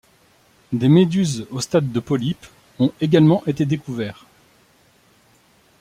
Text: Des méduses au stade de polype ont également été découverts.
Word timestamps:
Des 0.71 0.89
méduses 0.89 1.45
au 1.51 1.61
stade 1.61 1.91
de 1.91 1.99
polype 1.99 2.47
ont 2.79 2.91
également 3.01 3.45
été 3.45 3.67
découverts. 3.67 4.25